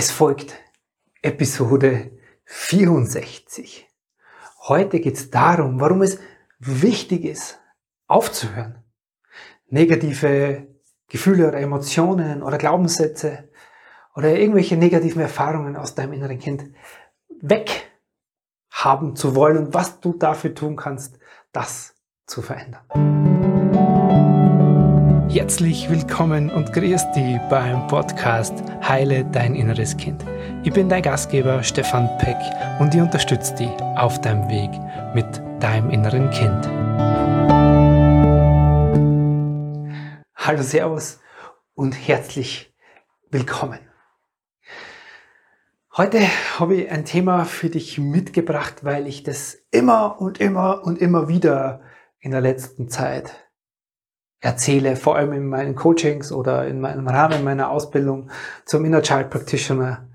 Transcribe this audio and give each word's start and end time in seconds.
Es 0.00 0.12
folgt 0.12 0.54
Episode 1.22 2.12
64. 2.44 3.88
Heute 4.68 5.00
geht 5.00 5.16
es 5.16 5.28
darum, 5.28 5.80
warum 5.80 6.02
es 6.02 6.20
wichtig 6.60 7.24
ist, 7.24 7.58
aufzuhören. 8.06 8.84
Negative 9.66 10.68
Gefühle 11.08 11.48
oder 11.48 11.58
Emotionen 11.58 12.44
oder 12.44 12.58
Glaubenssätze 12.58 13.48
oder 14.14 14.38
irgendwelche 14.38 14.76
negativen 14.76 15.20
Erfahrungen 15.20 15.74
aus 15.74 15.96
deinem 15.96 16.12
inneren 16.12 16.38
Kind 16.38 16.66
weg 17.40 17.90
haben 18.70 19.16
zu 19.16 19.34
wollen 19.34 19.58
und 19.58 19.74
was 19.74 19.98
du 19.98 20.12
dafür 20.12 20.54
tun 20.54 20.76
kannst, 20.76 21.18
das 21.50 21.96
zu 22.24 22.40
verändern. 22.40 23.27
Herzlich 25.30 25.90
willkommen 25.90 26.48
und 26.48 26.72
grüß 26.72 27.12
dich 27.12 27.38
beim 27.50 27.86
Podcast 27.86 28.54
Heile 28.80 29.26
dein 29.26 29.54
inneres 29.54 29.94
Kind. 29.94 30.24
Ich 30.64 30.72
bin 30.72 30.88
dein 30.88 31.02
Gastgeber 31.02 31.62
Stefan 31.62 32.08
Peck 32.16 32.38
und 32.80 32.94
ich 32.94 33.00
unterstütze 33.02 33.54
dich 33.54 33.68
auf 33.96 34.18
deinem 34.22 34.48
Weg 34.48 34.70
mit 35.14 35.26
deinem 35.62 35.90
inneren 35.90 36.30
Kind. 36.30 36.66
Hallo, 40.34 40.62
Servus 40.62 41.20
und 41.74 41.92
herzlich 41.92 42.74
willkommen. 43.30 43.80
Heute 45.94 46.20
habe 46.58 46.76
ich 46.76 46.90
ein 46.90 47.04
Thema 47.04 47.44
für 47.44 47.68
dich 47.68 47.98
mitgebracht, 47.98 48.82
weil 48.82 49.06
ich 49.06 49.24
das 49.24 49.58
immer 49.72 50.22
und 50.22 50.40
immer 50.40 50.84
und 50.84 50.98
immer 51.02 51.28
wieder 51.28 51.82
in 52.18 52.30
der 52.30 52.40
letzten 52.40 52.88
Zeit 52.88 53.47
erzähle, 54.40 54.96
vor 54.96 55.16
allem 55.16 55.32
in 55.32 55.46
meinen 55.46 55.74
Coachings 55.74 56.32
oder 56.32 56.66
in 56.66 56.80
meinem 56.80 57.08
Rahmen 57.08 57.44
meiner 57.44 57.70
Ausbildung 57.70 58.30
zum 58.64 58.84
Inner 58.84 59.02
Child 59.02 59.30
Practitioner. 59.30 60.08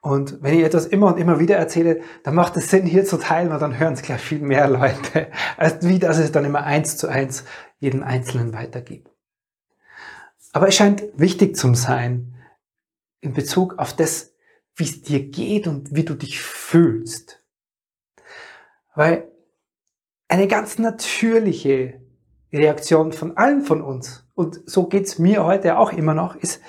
Und 0.00 0.42
wenn 0.42 0.58
ich 0.58 0.64
etwas 0.64 0.86
immer 0.86 1.08
und 1.08 1.18
immer 1.18 1.40
wieder 1.40 1.56
erzähle, 1.56 2.00
dann 2.22 2.34
macht 2.34 2.56
es 2.56 2.70
Sinn, 2.70 2.86
hier 2.86 3.04
zu 3.04 3.18
teilen, 3.18 3.52
und 3.52 3.60
dann 3.60 3.78
hören 3.78 3.94
es 3.94 4.02
gleich 4.02 4.20
viel 4.20 4.38
mehr 4.38 4.68
Leute, 4.68 5.28
als 5.56 5.86
wie 5.86 5.98
das 5.98 6.18
es 6.18 6.32
dann 6.32 6.44
immer 6.44 6.62
eins 6.62 6.96
zu 6.96 7.08
eins 7.08 7.44
jedem 7.78 8.02
Einzelnen 8.02 8.52
weitergibt. 8.52 9.10
Aber 10.52 10.68
es 10.68 10.76
scheint 10.76 11.02
wichtig 11.16 11.56
zu 11.56 11.74
sein, 11.74 12.34
in 13.20 13.32
Bezug 13.32 13.78
auf 13.78 13.94
das, 13.94 14.32
wie 14.76 14.84
es 14.84 15.02
dir 15.02 15.28
geht 15.28 15.66
und 15.66 15.94
wie 15.94 16.04
du 16.04 16.14
dich 16.14 16.40
fühlst. 16.40 17.42
Weil 18.94 19.30
eine 20.28 20.46
ganz 20.46 20.78
natürliche 20.78 22.00
Reaktion 22.56 23.12
von 23.12 23.36
allen 23.36 23.62
von 23.62 23.82
uns, 23.82 24.26
und 24.34 24.60
so 24.66 24.86
geht's 24.86 25.18
mir 25.18 25.44
heute 25.44 25.78
auch 25.78 25.92
immer 25.92 26.14
noch, 26.14 26.36
ist, 26.36 26.60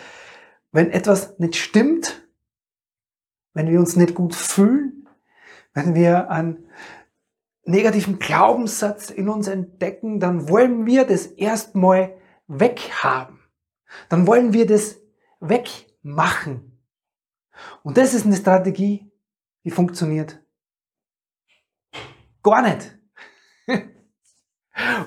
wenn 0.72 0.92
etwas 0.92 1.38
nicht 1.40 1.56
stimmt, 1.56 2.28
wenn 3.54 3.70
wir 3.70 3.80
uns 3.80 3.96
nicht 3.96 4.16
gut 4.16 4.36
fühlen, 4.36 5.10
wenn 5.74 5.96
wir 5.96 6.30
einen 6.30 6.70
negativen 7.64 8.20
Glaubenssatz 8.20 9.10
in 9.10 9.30
uns 9.30 9.48
entdecken, 9.48 10.20
dann 10.20 10.50
wollen 10.50 10.86
wir 10.86 11.06
das 11.06 11.26
erstmal 11.26 12.16
weghaben. 12.48 13.40
Dann 14.10 14.28
wollen 14.28 14.54
wir 14.54 14.66
das 14.66 15.00
wegmachen. 15.40 16.80
Und 17.84 17.98
das 17.98 18.14
ist 18.14 18.26
eine 18.26 18.36
Strategie, 18.36 19.12
die 19.64 19.72
funktioniert 19.72 20.40
gar 22.44 22.62
nicht. 22.62 22.98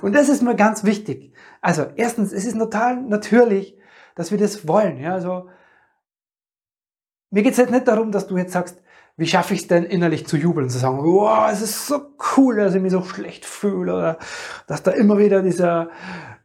Und 0.03 0.15
das 0.15 0.29
ist 0.29 0.43
mir 0.43 0.57
ganz 0.57 0.85
wichtig. 0.85 1.33
Also 1.61 1.87
erstens, 1.97 2.33
es 2.33 2.45
ist 2.45 2.59
total 2.59 3.03
natürlich, 3.03 3.77
dass 4.15 4.31
wir 4.31 4.39
das 4.39 4.67
wollen. 4.67 4.99
Ja, 4.99 5.15
also 5.15 5.49
mir 7.31 7.43
geht 7.43 7.53
es 7.53 7.59
jetzt 7.59 7.71
nicht 7.71 7.87
darum, 7.87 8.13
dass 8.13 8.27
du 8.27 8.37
jetzt 8.37 8.53
sagst, 8.53 8.81
wie 9.17 9.27
schaffe 9.27 9.55
ich 9.55 9.63
es 9.63 9.69
denn 9.69 9.85
innerlich 9.85 10.27
zu 10.27 10.37
jubeln, 10.37 10.71
zu 10.71 10.79
sagen, 10.79 10.99
wow, 11.05 11.51
es 11.53 11.61
ist 11.61 11.87
so 11.87 12.15
cool, 12.37 12.57
dass 12.57 12.75
ich 12.75 12.83
mich 12.83 12.93
so 12.93 13.03
schlecht 13.03 13.45
fühle 13.45 13.95
oder 13.95 14.19
dass 14.67 14.83
da 14.83 14.93
immer 14.93 15.19
wieder 15.19 15.43
dieser, 15.43 15.91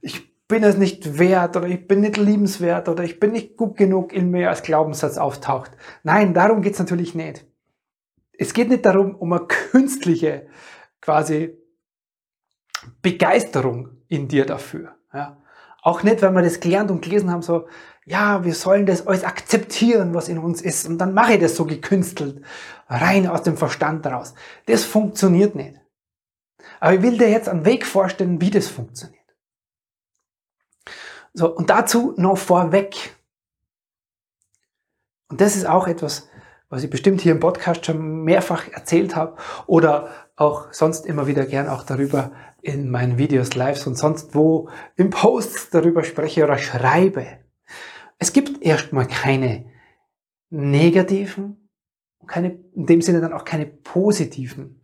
ich 0.02 0.36
bin 0.48 0.64
es 0.64 0.78
nicht 0.78 1.18
wert 1.18 1.56
oder 1.58 1.68
ich 1.68 1.88
bin 1.88 2.02
nicht 2.02 2.18
liebenswert 2.18 2.90
oder 2.90 3.04
ich 3.04 3.20
bin 3.20 3.32
nicht 3.32 3.58
gut 3.58 3.78
genug 3.78 4.14
in 4.14 4.30
mir 4.30 4.50
als 4.50 4.62
Glaubenssatz 4.62 5.18
auftaucht. 5.18 5.72
Nein, 6.04 6.34
darum 6.34 6.62
geht 6.62 6.74
es 6.74 6.80
natürlich 6.80 7.16
nicht. 7.16 7.46
Es 8.38 8.54
geht 8.54 8.70
nicht 8.70 8.86
darum, 8.86 9.16
um 9.16 9.32
eine 9.32 9.48
künstliche 9.48 10.48
quasi 11.02 11.58
Begeisterung 13.06 13.90
in 14.08 14.28
dir 14.28 14.48
dafür. 14.48 14.96
Ja. 15.14 15.38
Auch 15.84 16.02
nicht, 16.02 16.24
weil 16.24 16.32
wir 16.32 16.42
das 16.42 16.60
gelernt 16.60 16.90
und 16.90 17.04
gelesen 17.04 17.30
haben, 17.30 17.44
so, 17.44 17.68
ja, 18.04 18.44
wir 18.44 18.56
sollen 18.56 18.88
das 18.88 19.06
alles 19.06 19.24
akzeptieren, 19.24 20.16
was 20.16 20.28
in 20.28 20.40
uns 20.40 20.60
ist. 20.60 20.88
Und 20.88 20.98
dann 20.98 21.14
mache 21.14 21.34
ich 21.34 21.40
das 21.40 21.56
so 21.56 21.66
gekünstelt, 21.66 22.44
rein 22.88 23.28
aus 23.28 23.44
dem 23.44 23.58
Verstand 23.58 24.08
raus. 24.08 24.34
Das 24.66 24.84
funktioniert 24.86 25.54
nicht. 25.54 25.76
Aber 26.80 26.96
ich 26.96 27.04
will 27.04 27.20
dir 27.20 27.30
jetzt 27.30 27.48
einen 27.48 27.64
Weg 27.64 27.86
vorstellen, 27.86 28.42
wie 28.42 28.50
das 28.50 28.70
funktioniert. 28.70 29.22
So, 31.36 31.56
und 31.56 31.70
dazu 31.70 32.16
noch 32.18 32.40
vorweg. 32.40 33.16
Und 35.30 35.42
das 35.42 35.56
ist 35.56 35.68
auch 35.68 35.88
etwas, 35.88 36.28
was 36.70 36.84
ich 36.84 36.90
bestimmt 36.90 37.22
hier 37.22 37.34
im 37.34 37.40
Podcast 37.40 37.86
schon 37.86 38.24
mehrfach 38.24 38.68
erzählt 38.70 39.16
habe 39.16 39.38
oder 39.68 40.25
auch 40.36 40.74
sonst 40.74 41.06
immer 41.06 41.28
wieder 41.28 41.46
gern 41.46 41.70
auch 41.70 41.84
darüber 41.84 42.32
in 42.62 42.90
meinen 42.90 43.18
Videos, 43.18 43.56
Lives 43.56 43.88
und 43.88 43.96
sonst 43.96 44.36
wo 44.36 44.70
im 44.96 45.10
Posts 45.10 45.70
darüber 45.70 46.04
spreche 46.04 46.44
oder 46.44 46.58
schreibe. 46.58 47.26
Es 48.18 48.34
gibt 48.34 48.62
erstmal 48.62 49.08
keine 49.08 49.72
negativen, 50.50 51.70
keine, 52.28 52.60
in 52.74 52.86
dem 52.86 53.02
Sinne 53.02 53.22
dann 53.22 53.34
auch 53.34 53.46
keine 53.46 53.66
positiven 53.66 54.82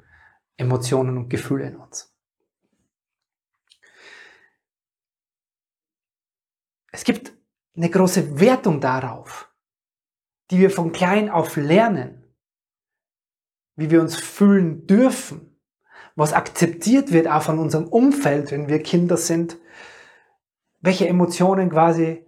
Emotionen 0.58 1.18
und 1.18 1.30
Gefühle 1.30 1.68
in 1.68 1.76
uns. 1.76 2.16
Es 6.92 7.04
gibt 7.04 7.34
eine 7.76 7.90
große 7.90 8.40
Wertung 8.40 8.82
darauf, 8.82 9.50
die 10.52 10.60
wir 10.60 10.70
von 10.70 10.92
klein 10.92 11.30
auf 11.30 11.56
lernen, 11.56 12.21
wie 13.82 13.92
wir 13.92 14.00
uns 14.00 14.16
fühlen 14.16 14.88
dürfen, 14.88 15.58
was 16.16 16.34
akzeptiert 16.34 17.12
wird 17.12 17.28
auch 17.28 17.42
von 17.42 17.60
unserem 17.60 17.88
Umfeld, 17.88 18.52
wenn 18.52 18.68
wir 18.68 18.84
Kinder 18.84 19.18
sind, 19.18 19.58
welche 20.80 21.08
Emotionen 21.08 21.70
quasi 21.70 22.26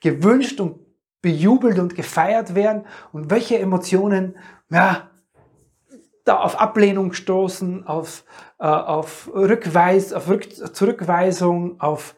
gewünscht 0.00 0.60
und 0.60 0.78
bejubelt 1.22 1.78
und 1.78 1.94
gefeiert 1.94 2.54
werden 2.54 2.86
und 3.12 3.30
welche 3.30 3.58
Emotionen 3.58 4.36
ja, 4.70 5.10
da 6.24 6.38
auf 6.40 6.60
Ablehnung 6.60 7.12
stoßen, 7.12 7.86
auf, 7.86 8.24
äh, 8.58 8.66
auf, 8.66 9.30
Rückweis, 9.34 10.12
auf 10.12 10.28
Rück 10.28 10.74
Zurückweisung, 10.74 11.80
auf 11.80 12.14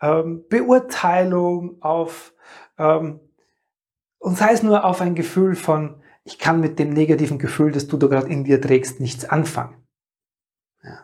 ähm, 0.00 0.44
Beurteilung, 0.48 1.82
auf 1.82 2.32
ähm, 2.78 3.20
und 4.18 4.36
sei 4.38 4.52
es 4.52 4.62
nur 4.62 4.84
auf 4.84 5.00
ein 5.00 5.14
Gefühl 5.14 5.54
von, 5.54 6.02
ich 6.26 6.40
kann 6.40 6.60
mit 6.60 6.80
dem 6.80 6.90
negativen 6.90 7.38
Gefühl, 7.38 7.70
das 7.70 7.86
du 7.86 7.96
da 7.96 8.08
gerade 8.08 8.28
in 8.28 8.42
dir 8.42 8.60
trägst, 8.60 8.98
nichts 8.98 9.24
anfangen. 9.24 9.76
Ja. 10.82 10.98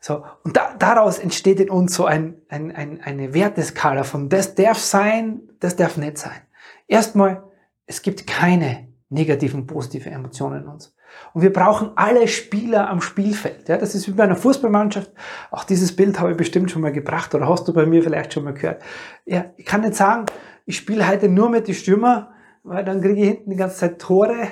So, 0.00 0.24
und 0.42 0.56
da, 0.56 0.74
daraus 0.78 1.18
entsteht 1.18 1.60
in 1.60 1.68
uns 1.68 1.94
so 1.94 2.06
ein, 2.06 2.40
ein, 2.48 2.74
ein, 2.74 3.02
eine 3.02 3.34
Werteskala 3.34 4.04
von 4.04 4.30
das 4.30 4.54
darf 4.54 4.78
sein, 4.78 5.42
das 5.60 5.76
darf 5.76 5.98
nicht 5.98 6.16
sein. 6.16 6.40
Erstmal, 6.86 7.44
es 7.84 8.00
gibt 8.00 8.26
keine 8.26 8.88
negativen, 9.10 9.66
positiven 9.66 10.12
Emotionen 10.12 10.62
in 10.62 10.68
uns. 10.68 10.96
Und 11.34 11.42
wir 11.42 11.52
brauchen 11.52 11.90
alle 11.96 12.26
Spieler 12.26 12.88
am 12.88 13.02
Spielfeld. 13.02 13.68
Ja, 13.68 13.76
das 13.76 13.94
ist 13.94 14.08
wie 14.08 14.12
bei 14.12 14.24
einer 14.24 14.36
Fußballmannschaft. 14.36 15.12
Auch 15.50 15.64
dieses 15.64 15.94
Bild 15.94 16.18
habe 16.20 16.30
ich 16.30 16.36
bestimmt 16.38 16.70
schon 16.70 16.80
mal 16.80 16.92
gebracht 16.92 17.34
oder 17.34 17.48
hast 17.48 17.68
du 17.68 17.74
bei 17.74 17.84
mir 17.84 18.02
vielleicht 18.02 18.32
schon 18.32 18.44
mal 18.44 18.54
gehört. 18.54 18.82
Ja, 19.26 19.46
ich 19.56 19.66
kann 19.66 19.82
nicht 19.82 19.94
sagen, 19.94 20.24
ich 20.64 20.76
spiele 20.78 21.06
heute 21.06 21.28
nur 21.28 21.50
mit 21.50 21.68
den 21.68 21.74
Stürmer, 21.74 22.32
weil 22.68 22.84
dann 22.84 23.00
kriege 23.00 23.20
ich 23.20 23.28
hinten 23.28 23.50
die 23.50 23.56
ganze 23.56 23.76
Zeit 23.76 24.00
Tore. 24.00 24.48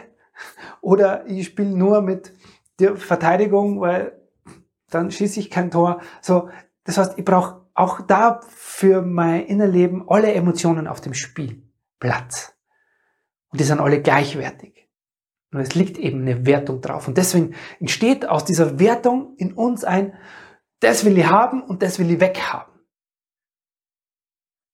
Oder 0.81 1.27
ich 1.27 1.47
spiele 1.47 1.71
nur 1.71 2.03
mit 2.03 2.33
der 2.79 2.97
Verteidigung, 2.97 3.81
weil 3.81 4.21
dann 4.91 5.11
schieße 5.11 5.41
ich 5.41 5.51
kein 5.51 5.71
Tor. 5.71 6.01
So, 6.21 6.49
das 6.85 6.99
heißt, 6.99 7.19
ich 7.19 7.25
brauche 7.25 7.67
auch 7.75 8.01
da 8.01 8.41
für 8.49 9.03
mein 9.03 9.47
Innerleben 9.47 10.05
alle 10.09 10.33
Emotionen 10.33 10.87
auf 10.87 11.01
dem 11.01 11.15
Spielplatz. 11.15 12.55
Und 13.51 13.61
die 13.61 13.65
sind 13.65 13.81
alle 13.81 14.01
gleichwertig. 14.01 14.89
Und 15.53 15.61
es 15.61 15.75
liegt 15.75 15.99
eben 15.99 16.23
eine 16.23 16.47
Wertung 16.47 16.81
drauf. 16.81 17.09
Und 17.09 17.17
deswegen 17.17 17.55
entsteht 17.81 18.29
aus 18.29 18.45
dieser 18.45 18.79
Wertung 18.79 19.35
in 19.37 19.53
uns 19.53 19.85
ein, 19.85 20.15
das 20.81 21.05
will 21.05 21.17
ich 21.17 21.27
haben 21.27 21.63
und 21.63 21.83
das 21.83 21.99
will 21.99 22.11
ich 22.11 22.21
weghaben. 22.21 22.76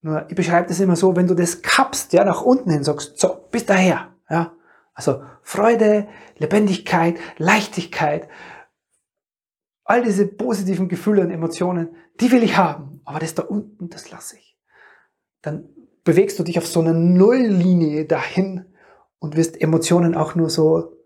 Nur, 0.02 0.26
ich 0.28 0.34
beschreibe 0.34 0.69
das 0.69 0.81
immer 0.81 0.96
so, 0.96 1.14
wenn 1.14 1.28
du 1.28 1.34
das 1.34 1.62
kappst, 1.62 2.12
ja, 2.12 2.25
nach 2.25 2.43
unten 2.43 2.70
hin 2.70 2.82
sagst, 2.82 3.19
so, 3.19 3.46
bis 3.50 3.64
daher, 3.64 4.08
ja. 4.28 4.52
Also 4.94 5.22
Freude, 5.43 6.08
Lebendigkeit, 6.37 7.19
Leichtigkeit, 7.38 8.28
all 9.84 10.02
diese 10.02 10.26
positiven 10.26 10.88
Gefühle 10.88 11.22
und 11.22 11.31
Emotionen, 11.31 11.96
die 12.20 12.31
will 12.31 12.43
ich 12.43 12.56
haben. 12.56 13.00
Aber 13.04 13.19
das 13.19 13.34
da 13.34 13.43
unten, 13.43 13.88
das 13.88 14.10
lasse 14.10 14.37
ich. 14.37 14.58
Dann 15.40 15.69
bewegst 16.04 16.38
du 16.38 16.43
dich 16.43 16.58
auf 16.58 16.66
so 16.66 16.81
einer 16.81 16.93
Nulllinie 16.93 18.04
dahin 18.04 18.66
und 19.19 19.37
wirst 19.37 19.60
Emotionen 19.60 20.14
auch 20.14 20.34
nur 20.34 20.50
so 20.50 20.96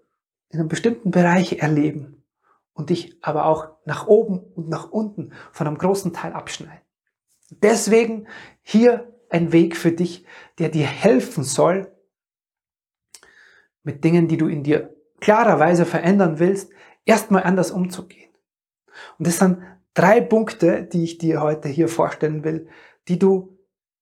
in 0.48 0.58
einem 0.58 0.68
bestimmten 0.68 1.10
Bereich 1.10 1.60
erleben 1.60 2.24
und 2.72 2.90
dich 2.90 3.18
aber 3.22 3.46
auch 3.46 3.76
nach 3.84 4.06
oben 4.06 4.38
und 4.38 4.68
nach 4.68 4.90
unten 4.90 5.32
von 5.52 5.66
einem 5.66 5.78
großen 5.78 6.12
Teil 6.12 6.32
abschneiden. 6.32 6.85
Deswegen 7.50 8.26
hier 8.62 9.12
ein 9.30 9.52
Weg 9.52 9.76
für 9.76 9.92
dich, 9.92 10.24
der 10.58 10.68
dir 10.68 10.86
helfen 10.86 11.44
soll, 11.44 11.92
mit 13.82 14.04
Dingen, 14.04 14.28
die 14.28 14.36
du 14.36 14.48
in 14.48 14.64
dir 14.64 14.94
klarerweise 15.20 15.86
verändern 15.86 16.38
willst, 16.38 16.70
erstmal 17.04 17.44
anders 17.44 17.70
umzugehen. 17.70 18.30
Und 19.18 19.26
das 19.26 19.38
sind 19.38 19.62
drei 19.94 20.20
Punkte, 20.20 20.82
die 20.82 21.04
ich 21.04 21.18
dir 21.18 21.40
heute 21.40 21.68
hier 21.68 21.88
vorstellen 21.88 22.44
will, 22.44 22.68
die 23.08 23.18
du 23.18 23.58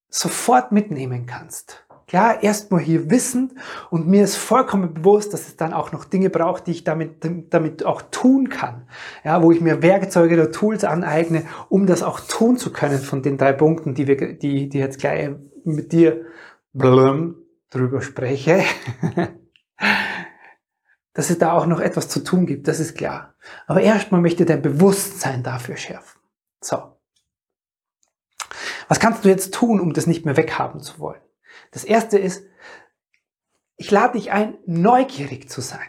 sofort 0.09 0.73
mitnehmen 0.73 1.27
kannst. 1.27 1.84
Klar, 2.07 2.43
erstmal 2.43 2.81
hier 2.81 3.11
wissen 3.11 3.59
und 3.91 4.07
mir 4.07 4.25
ist 4.25 4.37
vollkommen 4.37 4.95
bewusst, 4.95 5.33
dass 5.33 5.49
es 5.49 5.57
dann 5.57 5.73
auch 5.73 5.93
noch 5.93 6.05
Dinge 6.05 6.31
braucht, 6.31 6.67
die 6.67 6.73
ich 6.73 6.85
damit, 6.85 7.25
damit 7.51 7.85
auch 7.85 8.03
tun 8.03 8.49
kann. 8.49 8.87
Ja, 9.25 9.43
wo 9.43 9.53
ich 9.53 9.61
mir 9.61 9.83
Werkzeuge 9.83 10.35
oder 10.35 10.53
Tools 10.53 10.85
aneigne, 10.85 11.45
um 11.69 11.87
das 11.87 12.03
auch 12.03 12.21
tun 12.21 12.57
zu 12.59 12.73
können 12.73 12.99
von 12.99 13.23
den 13.23 13.39
drei 13.39 13.53
Punkten, 13.53 13.95
die 13.95 14.07
wir, 14.07 14.17
die, 14.17 14.69
die 14.69 14.79
jetzt 14.79 14.99
gleich 15.01 15.31
mit 15.65 15.93
dir 15.93 16.27
drüber 16.75 18.03
spreche. 18.03 18.63
dass 21.15 21.31
es 21.31 21.39
da 21.39 21.53
auch 21.53 21.67
noch 21.67 21.81
etwas 21.81 22.09
zu 22.09 22.23
tun 22.23 22.45
gibt, 22.45 22.69
das 22.69 22.81
ist 22.81 22.97
klar. 22.97 23.35
Aber 23.67 23.81
erstmal 23.81 24.21
möchte 24.21 24.45
dein 24.45 24.63
Bewusstsein 24.63 25.43
dafür 25.43 25.77
schärfen. 25.77 26.21
So. 26.61 26.99
Was 28.89 29.01
kannst 29.01 29.25
du 29.25 29.29
jetzt 29.29 29.55
tun, 29.55 29.81
um 29.81 29.93
das 29.95 30.07
nicht 30.07 30.27
mehr 30.27 30.37
weghaben 30.37 30.81
zu 30.81 30.99
wollen? 30.99 31.21
Das 31.71 31.85
erste 31.85 32.19
ist, 32.19 32.45
ich 33.77 33.91
lade 33.91 34.19
dich 34.19 34.31
ein, 34.31 34.59
neugierig 34.67 35.49
zu 35.49 35.61
sein. 35.61 35.89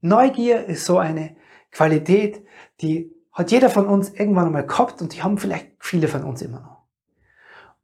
Neugier 0.00 0.66
ist 0.66 0.84
so 0.84 0.98
eine 0.98 1.36
Qualität, 1.70 2.46
die 2.80 3.12
hat 3.32 3.50
jeder 3.50 3.70
von 3.70 3.86
uns 3.86 4.10
irgendwann 4.10 4.46
einmal 4.46 4.66
gehabt 4.66 5.02
und 5.02 5.14
die 5.14 5.22
haben 5.22 5.38
vielleicht 5.38 5.72
viele 5.78 6.08
von 6.08 6.24
uns 6.24 6.42
immer 6.42 6.60
noch. 6.60 6.86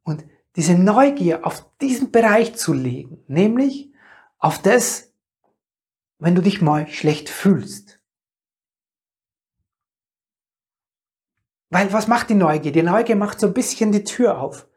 Und 0.03 0.25
diese 0.55 0.75
Neugier 0.75 1.45
auf 1.45 1.65
diesen 1.79 2.11
Bereich 2.11 2.55
zu 2.55 2.73
legen, 2.73 3.23
nämlich 3.27 3.93
auf 4.37 4.61
das, 4.61 5.13
wenn 6.19 6.35
du 6.35 6.41
dich 6.41 6.61
mal 6.61 6.87
schlecht 6.87 7.29
fühlst. 7.29 7.99
Weil 11.69 11.91
was 11.91 12.07
macht 12.07 12.29
die 12.29 12.35
Neugier? 12.35 12.71
Die 12.71 12.83
Neugier 12.83 13.15
macht 13.15 13.39
so 13.39 13.47
ein 13.47 13.53
bisschen 13.53 13.91
die 13.91 14.03
Tür 14.03 14.39
auf. 14.39 14.67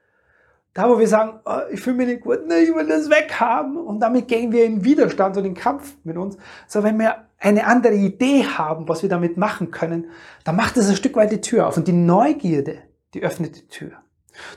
Da, 0.77 0.91
wo 0.91 0.99
wir 0.99 1.09
sagen, 1.09 1.41
oh, 1.47 1.61
ich 1.73 1.81
fühle 1.81 1.97
mich 1.97 2.07
nicht 2.07 2.21
gut, 2.21 2.47
ne, 2.47 2.59
ich 2.59 2.69
will 2.69 2.87
das 2.87 3.09
weghaben. 3.09 3.79
Und 3.79 4.01
damit 4.01 4.29
gehen 4.29 4.53
wir 4.53 4.67
in 4.67 4.85
Widerstand 4.85 5.35
und 5.39 5.47
in 5.47 5.55
Kampf 5.55 5.97
mit 6.05 6.19
uns. 6.19 6.37
So, 6.67 6.83
wenn 6.83 6.99
wir 6.99 7.29
eine 7.39 7.67
andere 7.67 7.95
Idee 7.95 8.45
haben, 8.45 8.87
was 8.87 9.01
wir 9.01 9.09
damit 9.09 9.39
machen 9.39 9.71
können, 9.71 10.11
dann 10.45 10.55
macht 10.55 10.77
es 10.77 10.91
ein 10.91 10.97
Stück 10.97 11.17
weit 11.17 11.33
die 11.33 11.41
Tür 11.41 11.67
auf. 11.67 11.79
Und 11.79 11.89
die 11.89 11.95
Neugierde, 11.95 12.83
die 13.15 13.23
öffnet 13.23 13.57
die 13.57 13.69
Tür. 13.69 13.93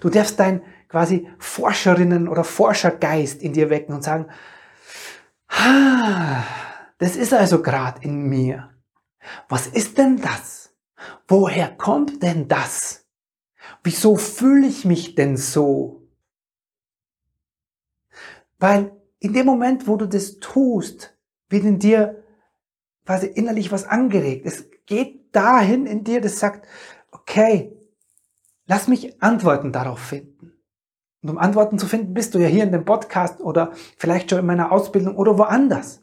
Du 0.02 0.10
darfst 0.10 0.38
dein 0.42 0.62
quasi 0.90 1.26
Forscherinnen- 1.38 2.28
oder 2.28 2.44
Forschergeist 2.44 3.42
in 3.42 3.54
dir 3.54 3.70
wecken 3.70 3.96
und 3.96 4.04
sagen, 4.04 4.26
ah, 5.48 6.44
das 6.98 7.16
ist 7.16 7.34
also 7.34 7.62
gerade 7.62 8.02
in 8.02 8.24
mir. 8.24 8.72
Was 9.48 9.68
ist 9.68 9.98
denn 9.98 10.22
das? 10.22 10.76
Woher 11.30 11.70
kommt 11.70 12.22
denn 12.24 12.50
das? 12.50 13.06
Wieso 13.86 14.18
fühle 14.18 14.68
ich 14.68 14.84
mich 14.84 15.16
denn 15.16 15.38
so? 15.38 15.99
Weil 18.60 18.92
in 19.20 19.34
dem 19.34 19.46
Moment, 19.46 19.88
wo 19.88 19.96
du 19.96 20.06
das 20.06 20.40
tust, 20.40 21.18
wird 21.50 21.64
in 21.64 21.80
dir 21.80 22.24
quasi 23.06 23.28
innerlich 23.28 23.72
was 23.72 23.86
angeregt. 23.86 24.46
Es 24.46 24.70
geht 24.86 25.36
dahin 25.36 25.86
in 25.86 26.04
dir, 26.04 26.22
das 26.22 26.40
sagt, 26.40 26.68
okay, 27.12 27.76
lass 28.68 28.88
mich 28.88 29.22
Antworten 29.22 29.72
darauf 29.72 30.00
finden. 30.00 30.54
Und 31.22 31.30
um 31.30 31.38
Antworten 31.38 31.80
zu 31.80 31.88
finden, 31.88 32.14
bist 32.14 32.36
du 32.36 32.40
ja 32.40 32.48
hier 32.48 32.64
in 32.64 32.72
dem 32.72 32.86
Podcast 32.86 33.42
oder 33.42 33.72
vielleicht 33.98 34.30
schon 34.30 34.40
in 34.40 34.46
meiner 34.46 34.72
Ausbildung 34.72 35.16
oder 35.16 35.38
woanders 35.38 36.02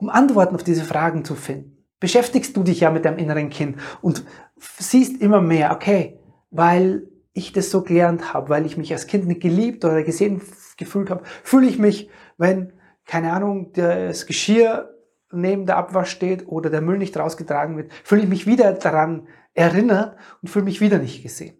um 0.00 0.08
Antworten 0.08 0.54
auf 0.54 0.64
diese 0.64 0.84
Fragen 0.84 1.24
zu 1.24 1.34
finden, 1.34 1.76
beschäftigst 2.00 2.56
du 2.56 2.62
dich 2.62 2.80
ja 2.80 2.90
mit 2.90 3.04
deinem 3.04 3.18
inneren 3.18 3.50
Kind 3.50 3.76
und 4.00 4.24
siehst 4.56 5.20
immer 5.20 5.40
mehr, 5.40 5.72
okay, 5.72 6.18
weil 6.50 7.06
ich 7.32 7.52
das 7.52 7.70
so 7.70 7.82
gelernt 7.82 8.32
habe, 8.32 8.48
weil 8.48 8.66
ich 8.66 8.76
mich 8.76 8.92
als 8.92 9.06
Kind 9.06 9.26
nicht 9.26 9.42
geliebt 9.42 9.84
oder 9.84 10.02
gesehen 10.02 10.40
gefühlt 10.80 11.10
habe, 11.10 11.22
fühle 11.44 11.68
ich 11.68 11.78
mich, 11.78 12.10
wenn, 12.36 12.72
keine 13.06 13.32
Ahnung, 13.32 13.72
das 13.72 14.26
Geschirr 14.26 14.92
neben 15.30 15.66
der 15.66 15.76
Abwasch 15.76 16.10
steht 16.10 16.48
oder 16.48 16.70
der 16.70 16.80
Müll 16.80 16.98
nicht 16.98 17.16
rausgetragen 17.16 17.76
wird, 17.76 17.92
fühle 18.02 18.22
ich 18.22 18.28
mich 18.28 18.46
wieder 18.48 18.72
daran 18.72 19.28
erinnert 19.54 20.16
und 20.42 20.48
fühle 20.48 20.64
mich 20.64 20.80
wieder 20.80 20.98
nicht 20.98 21.22
gesehen. 21.22 21.56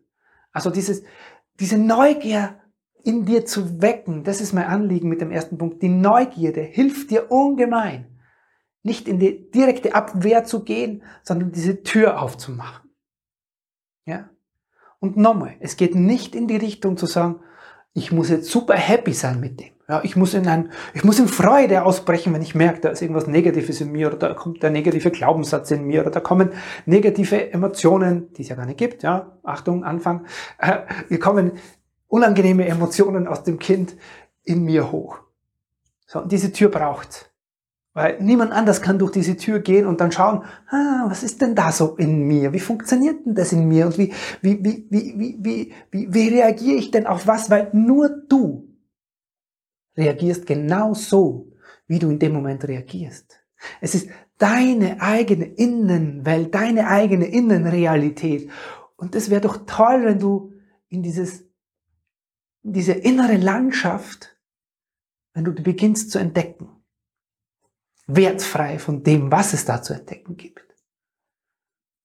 Also 0.51 0.71
dieses, 0.71 1.05
diese 1.61 1.79
Neugier 1.79 2.59
in 3.05 3.25
dir 3.25 3.47
zu 3.47 3.81
wecken, 3.81 4.25
das 4.25 4.41
ist 4.41 4.53
mein 4.53 4.67
Anliegen 4.67 5.09
mit 5.09 5.21
dem 5.21 5.31
ersten 5.31 5.57
Punkt. 5.57 5.81
Die 5.83 5.89
Neugierde 5.89 6.61
hilft 6.61 7.13
dir 7.13 7.31
ungemein 7.31 8.11
nicht 8.83 9.09
in 9.09 9.19
die 9.19 9.51
direkte 9.51 9.95
Abwehr 9.95 10.45
zu 10.45 10.65
gehen, 10.65 11.03
sondern 11.23 11.53
diese 11.53 11.83
Tür 11.83 12.21
aufzumachen. 12.21 12.91
Ja? 14.07 14.31
Und 14.99 15.17
nochmal, 15.17 15.57
es 15.61 15.77
geht 15.77 15.95
nicht 15.95 16.35
in 16.35 16.47
die 16.47 16.57
Richtung 16.57 16.97
zu 16.97 17.07
sagen, 17.07 17.41
ich 17.93 18.13
muss 18.13 18.31
jetzt 18.31 18.51
super 18.51 18.75
happy 18.75 19.13
sein 19.13 19.41
mit 19.41 19.61
dem. 19.61 19.71
Ja, 19.89 20.01
ich 20.05 20.15
muss 20.15 20.35
in 20.35 20.47
ein, 20.47 20.71
ich 20.95 21.03
muss 21.03 21.19
in 21.19 21.27
Freude 21.27 21.83
ausbrechen, 21.83 22.33
wenn 22.33 22.43
ich 22.43 22.55
merke, 22.55 22.81
da 22.81 22.91
ist 22.91 23.03
irgendwas 23.03 23.27
Negatives 23.27 23.81
in 23.81 23.91
mir 23.91 24.07
oder 24.07 24.19
da 24.19 24.35
kommt 24.35 24.63
der 24.63 24.71
negative 24.71 25.11
Glaubenssatz 25.11 25.73
in 25.73 25.85
mir 25.85 26.03
oder 26.03 26.13
da 26.13 26.21
kommen 26.21 26.53
negative 26.87 27.53
Emotionen, 27.53 28.33
die 28.35 28.43
es 28.43 28.49
ja 28.49 28.55
gar 28.55 28.67
nicht 28.67 28.79
gibt. 28.79 29.03
Ja, 29.03 29.37
Achtung, 29.43 29.83
Anfang. 29.83 30.27
Äh, 30.59 30.83
hier 31.09 31.19
kommen 31.19 31.53
unangenehme 32.07 32.67
Emotionen 32.67 33.27
aus 33.27 33.43
dem 33.43 33.59
Kind 33.59 33.97
in 34.45 34.65
mir 34.65 34.93
hoch. 34.93 35.19
So, 36.07 36.21
und 36.21 36.31
diese 36.31 36.53
Tür 36.53 36.69
braucht's. 36.69 37.30
Weil 37.93 38.23
niemand 38.23 38.53
anders 38.53 38.83
kann 38.83 39.01
durch 39.01 39.11
diese 39.11 39.37
Tür 39.37 39.59
gehen 39.59 39.87
und 39.87 40.01
dann 40.01 40.13
schauen, 40.13 40.45
ah, 40.69 41.07
was 41.09 41.25
ist 41.25 41.43
denn 41.43 41.57
da 41.57 41.73
so 41.73 41.97
in 41.97 42.23
mir? 42.23 42.53
Wie 42.53 42.61
funktioniert 42.61 43.27
denn 43.27 43.35
das 43.35 43.53
in 43.53 43.67
mir? 43.67 43.87
Und 43.87 43.99
wie, 43.99 44.13
wie, 44.43 44.65
wie, 44.65 44.87
wie, 44.91 45.15
wie, 45.19 45.37
wie, 45.41 45.73
wie, 45.91 46.15
wie 46.15 46.29
reagiere 46.29 46.77
ich 46.77 46.93
denn 46.93 47.07
auf 47.07 47.27
was? 47.27 47.51
Weil 47.51 47.71
nur 47.73 48.09
du 48.29 48.69
reagierst 49.97 50.47
genau 50.47 50.95
so, 50.95 51.53
wie 51.89 51.99
du 51.99 52.11
in 52.11 52.21
dem 52.21 52.33
Moment 52.33 52.67
reagierst. 52.67 53.41
Es 53.81 53.97
ist 53.97 54.09
deine 54.39 55.03
eigene 55.03 55.47
Innenwelt, 55.47 56.55
deine 56.55 56.87
eigene 56.87 57.27
Innenrealität. 57.27 58.51
Und 58.97 59.17
es 59.17 59.31
wäre 59.31 59.41
doch 59.41 59.67
toll, 59.67 60.05
wenn 60.05 60.21
du 60.21 60.53
in 60.89 61.03
dieses, 61.03 61.41
in 62.63 62.73
diese 62.73 62.93
innere 62.93 63.37
Landschaft, 63.37 64.37
wenn 65.35 65.45
du 65.45 65.51
die 65.51 65.63
beginnst 65.63 66.13
zu 66.13 66.21
entdecken 66.21 66.80
wertfrei 68.17 68.79
von 68.79 69.03
dem, 69.03 69.31
was 69.31 69.53
es 69.53 69.65
da 69.65 69.83
zu 69.83 69.95
entdecken 69.95 70.37
gibt. 70.37 70.77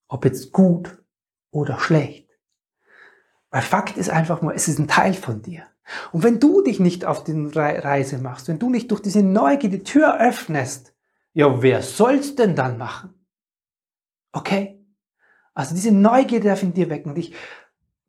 Ob 0.07 0.25
jetzt 0.25 0.51
gut 0.51 1.03
oder 1.51 1.79
schlecht. 1.79 2.29
Weil 3.49 3.61
Fakt 3.61 3.97
ist 3.97 4.09
einfach 4.09 4.41
nur, 4.41 4.53
es 4.53 4.67
ist 4.67 4.79
ein 4.79 4.87
Teil 4.87 5.13
von 5.13 5.41
dir. 5.41 5.63
Und 6.11 6.23
wenn 6.23 6.39
du 6.39 6.61
dich 6.61 6.79
nicht 6.79 7.05
auf 7.05 7.23
die 7.23 7.33
Reise 7.53 8.17
machst, 8.17 8.47
wenn 8.47 8.59
du 8.59 8.69
nicht 8.69 8.91
durch 8.91 9.01
diese 9.01 9.23
Neugier 9.23 9.69
die 9.69 9.83
Tür 9.83 10.19
öffnest, 10.19 10.93
ja, 11.33 11.61
wer 11.61 11.81
soll's 11.81 12.35
denn 12.35 12.55
dann 12.55 12.77
machen? 12.77 13.13
Okay? 14.31 14.83
Also 15.53 15.75
diese 15.75 15.91
Neugier 15.91 16.41
darf 16.41 16.63
in 16.63 16.73
dir 16.73 16.89
wecken. 16.89 17.11
Und 17.11 17.17
ich, 17.17 17.33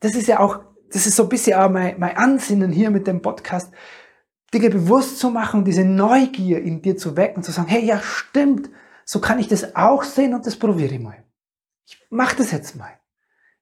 das 0.00 0.14
ist 0.14 0.26
ja 0.26 0.40
auch, 0.40 0.60
das 0.90 1.06
ist 1.06 1.16
so 1.16 1.24
ein 1.24 1.28
bisschen 1.28 1.58
auch 1.58 1.70
mein, 1.70 1.98
mein 1.98 2.16
Ansinnen 2.16 2.72
hier 2.72 2.90
mit 2.90 3.06
dem 3.06 3.22
Podcast. 3.22 3.72
Dinge 4.54 4.70
bewusst 4.70 5.18
zu 5.18 5.30
machen, 5.30 5.64
diese 5.64 5.84
Neugier 5.84 6.62
in 6.62 6.82
dir 6.82 6.96
zu 6.96 7.16
wecken, 7.16 7.42
zu 7.42 7.52
sagen, 7.52 7.68
hey, 7.68 7.84
ja, 7.84 8.00
stimmt, 8.00 8.70
so 9.04 9.20
kann 9.20 9.38
ich 9.38 9.48
das 9.48 9.76
auch 9.76 10.02
sehen 10.02 10.34
und 10.34 10.46
das 10.46 10.56
probiere 10.56 10.94
ich 10.94 11.00
mal. 11.00 11.24
Ich 11.86 12.04
mache 12.10 12.36
das 12.36 12.50
jetzt 12.50 12.76
mal. 12.76 12.90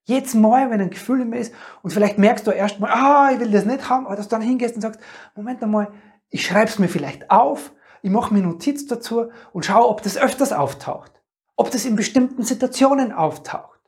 Jetzt 0.04 0.34
mal, 0.34 0.70
wenn 0.70 0.80
ein 0.80 0.90
Gefühl 0.90 1.22
in 1.22 1.30
mir 1.30 1.38
ist 1.38 1.54
und 1.82 1.92
vielleicht 1.92 2.18
merkst 2.18 2.46
du 2.46 2.50
erst 2.50 2.80
mal, 2.80 2.90
ah, 2.90 3.30
ich 3.32 3.40
will 3.40 3.50
das 3.50 3.64
nicht 3.64 3.88
haben, 3.88 4.06
aber 4.06 4.16
dass 4.16 4.28
du 4.28 4.36
dann 4.36 4.42
hingehst 4.42 4.74
und 4.74 4.82
sagst, 4.82 5.00
Moment 5.34 5.62
einmal, 5.62 5.92
ich 6.28 6.46
schreibe 6.46 6.70
es 6.70 6.78
mir 6.78 6.88
vielleicht 6.88 7.30
auf, 7.30 7.72
ich 8.02 8.10
mache 8.10 8.34
mir 8.34 8.42
Notiz 8.42 8.86
dazu 8.86 9.30
und 9.52 9.64
schaue, 9.64 9.88
ob 9.88 10.02
das 10.02 10.18
öfters 10.18 10.52
auftaucht, 10.52 11.12
ob 11.56 11.70
das 11.70 11.86
in 11.86 11.96
bestimmten 11.96 12.42
Situationen 12.42 13.12
auftaucht, 13.12 13.80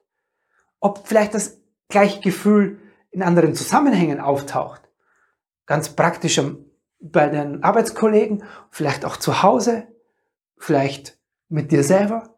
ob 0.80 1.06
vielleicht 1.06 1.34
das 1.34 1.58
gleiche 1.88 2.20
Gefühl 2.20 2.80
in 3.10 3.22
anderen 3.22 3.54
Zusammenhängen 3.54 4.20
auftaucht. 4.20 4.82
Ganz 5.66 5.90
praktisch 5.90 6.38
am 6.38 6.65
bei 6.98 7.28
den 7.28 7.62
Arbeitskollegen, 7.62 8.44
vielleicht 8.70 9.04
auch 9.04 9.16
zu 9.16 9.42
Hause, 9.42 9.86
vielleicht 10.56 11.18
mit 11.48 11.70
dir 11.72 11.84
selber, 11.84 12.36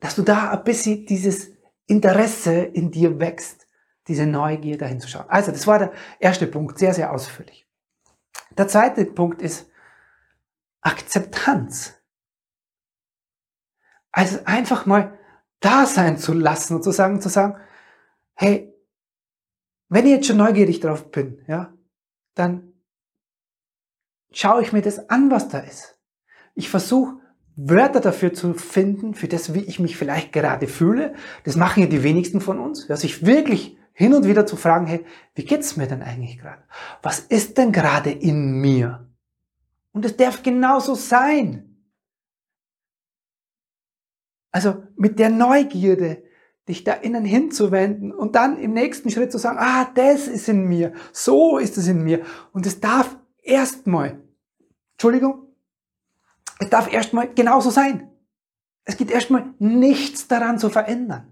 dass 0.00 0.16
du 0.16 0.22
da 0.22 0.50
ein 0.50 0.64
bisschen 0.64 1.06
dieses 1.06 1.50
Interesse 1.86 2.54
in 2.62 2.90
dir 2.90 3.20
wächst, 3.20 3.66
diese 4.08 4.26
Neugier 4.26 4.78
dahin 4.78 5.00
zu 5.00 5.08
schauen. 5.08 5.28
Also, 5.28 5.52
das 5.52 5.66
war 5.66 5.78
der 5.78 5.92
erste 6.18 6.46
Punkt, 6.46 6.78
sehr, 6.78 6.94
sehr 6.94 7.12
ausführlich. 7.12 7.68
Der 8.56 8.68
zweite 8.68 9.04
Punkt 9.04 9.42
ist 9.42 9.70
Akzeptanz. 10.80 11.94
Also 14.10 14.40
einfach 14.44 14.84
mal 14.84 15.18
da 15.60 15.86
sein 15.86 16.18
zu 16.18 16.34
lassen 16.34 16.76
und 16.76 16.82
zu 16.82 16.90
sagen, 16.90 17.20
zu 17.20 17.28
sagen, 17.28 17.56
hey, 18.34 18.74
wenn 19.88 20.06
ich 20.06 20.12
jetzt 20.12 20.26
schon 20.26 20.36
neugierig 20.36 20.80
drauf 20.80 21.10
bin, 21.10 21.42
ja, 21.46 21.72
dann 22.34 22.71
schaue 24.32 24.62
ich 24.62 24.72
mir 24.72 24.82
das 24.82 25.10
an, 25.10 25.30
was 25.30 25.48
da 25.48 25.58
ist. 25.58 25.98
Ich 26.54 26.68
versuche 26.68 27.16
Wörter 27.56 28.00
dafür 28.00 28.32
zu 28.32 28.54
finden, 28.54 29.14
für 29.14 29.28
das, 29.28 29.54
wie 29.54 29.60
ich 29.60 29.78
mich 29.78 29.96
vielleicht 29.96 30.32
gerade 30.32 30.66
fühle. 30.66 31.14
Das 31.44 31.56
machen 31.56 31.82
ja 31.82 31.88
die 31.88 32.02
wenigsten 32.02 32.40
von 32.40 32.58
uns. 32.58 32.88
Ja, 32.88 32.96
sich 32.96 33.26
wirklich 33.26 33.76
hin 33.92 34.14
und 34.14 34.26
wieder 34.26 34.46
zu 34.46 34.56
fragen, 34.56 34.86
hey, 34.86 35.04
wie 35.34 35.44
geht's 35.44 35.76
mir 35.76 35.86
denn 35.86 36.02
eigentlich 36.02 36.38
gerade? 36.38 36.62
Was 37.02 37.20
ist 37.20 37.58
denn 37.58 37.72
gerade 37.72 38.10
in 38.10 38.60
mir? 38.60 39.06
Und 39.92 40.04
es 40.06 40.16
darf 40.16 40.42
genauso 40.42 40.94
sein. 40.94 41.76
Also 44.50 44.82
mit 44.96 45.18
der 45.18 45.30
Neugierde, 45.30 46.22
dich 46.68 46.84
da 46.84 46.92
innen 46.92 47.24
hinzuwenden 47.24 48.12
und 48.12 48.36
dann 48.36 48.58
im 48.58 48.72
nächsten 48.72 49.10
Schritt 49.10 49.32
zu 49.32 49.38
sagen, 49.38 49.58
ah, 49.60 49.90
das 49.94 50.28
ist 50.28 50.48
in 50.48 50.66
mir, 50.68 50.92
so 51.12 51.58
ist 51.58 51.76
es 51.76 51.88
in 51.88 52.04
mir. 52.04 52.24
Und 52.52 52.66
es 52.66 52.80
darf 52.80 53.18
erstmal, 53.42 54.21
Entschuldigung, 55.02 55.48
es 56.60 56.70
darf 56.70 56.92
erstmal 56.92 57.34
genauso 57.34 57.70
sein. 57.70 58.08
Es 58.84 58.96
geht 58.96 59.10
erstmal 59.10 59.52
nichts 59.58 60.28
daran 60.28 60.60
zu 60.60 60.70
verändern. 60.70 61.26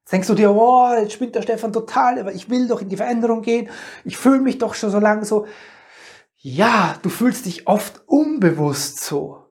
Jetzt 0.00 0.12
denkst 0.12 0.28
du 0.28 0.34
dir, 0.34 0.54
oh, 0.54 0.92
jetzt 0.92 1.14
spinnt 1.14 1.34
der 1.34 1.40
Stefan 1.40 1.72
total, 1.72 2.18
aber 2.18 2.34
ich 2.34 2.50
will 2.50 2.68
doch 2.68 2.82
in 2.82 2.90
die 2.90 2.98
Veränderung 2.98 3.40
gehen. 3.40 3.70
Ich 4.04 4.18
fühle 4.18 4.42
mich 4.42 4.58
doch 4.58 4.74
schon 4.74 4.90
so 4.90 4.98
lange 4.98 5.24
so. 5.24 5.46
Ja, 6.36 6.96
du 7.00 7.08
fühlst 7.08 7.46
dich 7.46 7.66
oft 7.66 8.02
unbewusst 8.06 9.00
so. 9.00 9.46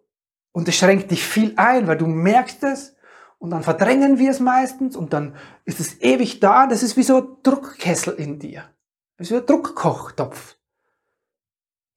Und 0.52 0.68
es 0.68 0.76
schränkt 0.76 1.10
dich 1.10 1.24
viel 1.24 1.54
ein, 1.56 1.88
weil 1.88 1.98
du 1.98 2.06
merkst 2.06 2.64
es 2.64 2.96
und 3.40 3.50
dann 3.50 3.64
verdrängen 3.64 4.20
wir 4.20 4.30
es 4.30 4.40
meistens 4.40 4.96
und 4.96 5.14
dann 5.14 5.36
ist 5.66 5.80
es 5.80 6.00
ewig 6.00 6.42
da. 6.42 6.68
Das 6.68 6.84
ist 6.84 6.96
wie 6.96 7.02
so 7.02 7.18
ein 7.18 7.28
Druckkessel 7.42 8.14
in 8.14 8.38
dir. 8.38 8.70
Das 9.18 9.26
ist 9.26 9.32
wie 9.32 9.40
ein 9.40 9.48
Druckkochtopf. 9.48 10.59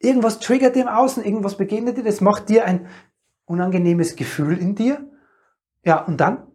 Irgendwas 0.02 0.40
triggert 0.40 0.74
dir 0.74 0.82
im 0.82 0.88
Außen, 0.88 1.24
irgendwas 1.24 1.56
begegnet 1.56 1.96
dir, 1.96 2.04
das 2.04 2.20
macht 2.20 2.48
dir 2.48 2.64
ein 2.64 2.88
unangenehmes 3.44 4.16
Gefühl 4.16 4.58
in 4.58 4.74
dir. 4.74 5.08
Ja, 5.84 6.02
und 6.04 6.20
dann? 6.20 6.46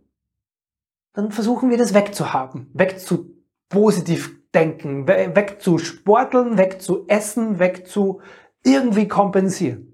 Dann 1.14 1.32
versuchen 1.32 1.70
wir 1.70 1.78
das 1.78 1.94
wegzuhaben, 1.94 2.70
weg 2.74 3.00
zu 3.00 3.34
positiv 3.70 4.38
denken, 4.54 5.08
weg 5.08 5.62
zu 5.62 5.78
sporteln, 5.78 6.58
weg 6.58 6.82
zu 6.82 7.08
essen, 7.08 7.60
weg 7.60 7.88
zu 7.88 8.22
irgendwie 8.64 9.08
kompensieren. 9.08 9.94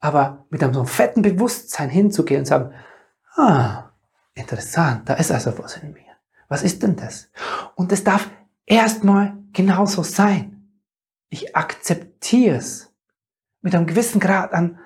Aber 0.00 0.46
mit 0.50 0.62
einem 0.62 0.74
so 0.74 0.84
fetten 0.84 1.22
Bewusstsein 1.22 1.88
hinzugehen 1.88 2.40
und 2.40 2.46
sagen, 2.46 2.72
ah, 3.36 3.90
interessant, 4.34 5.08
da 5.08 5.14
ist 5.14 5.30
also 5.32 5.56
was 5.58 5.76
in 5.76 5.92
mir. 5.92 6.02
Was 6.48 6.62
ist 6.62 6.82
denn 6.82 6.96
das? 6.96 7.30
Und 7.74 7.92
es 7.92 8.04
darf 8.04 8.28
erstmal 8.66 9.36
genauso 9.52 10.02
sein. 10.02 10.57
Ich 11.28 11.56
akzeptiere 11.56 12.56
es 12.56 12.92
mit 13.60 13.74
einem 13.74 13.86
gewissen 13.86 14.20
Grad 14.20 14.52
an 14.52 14.78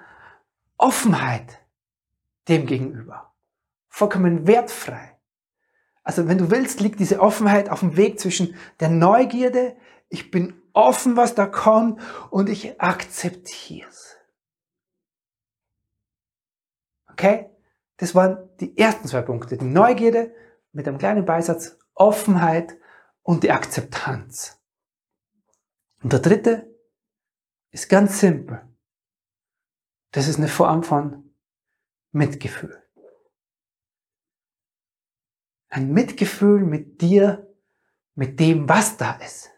Offenheit 0.76 1.60
dem 2.48 2.66
gegenüber. 2.66 3.32
Vollkommen 3.88 4.46
wertfrei. 4.46 5.18
Also 6.02 6.26
wenn 6.26 6.38
du 6.38 6.50
willst, 6.50 6.80
liegt 6.80 6.98
diese 6.98 7.20
Offenheit 7.20 7.68
auf 7.68 7.80
dem 7.80 7.96
Weg 7.96 8.18
zwischen 8.18 8.56
der 8.80 8.88
Neugierde, 8.88 9.76
ich 10.08 10.30
bin 10.30 10.60
offen, 10.72 11.16
was 11.16 11.34
da 11.34 11.46
kommt, 11.46 12.00
und 12.30 12.48
ich 12.48 12.80
akzeptiere 12.80 13.88
es. 13.88 14.16
Okay? 17.10 17.50
Das 17.98 18.14
waren 18.14 18.48
die 18.58 18.76
ersten 18.76 19.06
zwei 19.06 19.22
Punkte. 19.22 19.56
Die 19.56 19.64
Neugierde 19.64 20.34
mit 20.72 20.88
einem 20.88 20.98
kleinen 20.98 21.24
Beisatz, 21.24 21.78
Offenheit 21.94 22.76
und 23.22 23.44
die 23.44 23.52
Akzeptanz. 23.52 24.61
Und 26.02 26.12
der 26.12 26.20
dritte 26.20 26.74
ist 27.70 27.88
ganz 27.88 28.20
simpel. 28.20 28.68
Das 30.10 30.28
ist 30.28 30.36
eine 30.36 30.48
Form 30.48 30.82
von 30.82 31.34
Mitgefühl. 32.10 32.82
Ein 35.68 35.92
Mitgefühl 35.92 36.64
mit 36.64 37.00
dir, 37.00 37.48
mit 38.14 38.38
dem, 38.38 38.68
was 38.68 38.96
da 38.96 39.12
ist. 39.12 39.50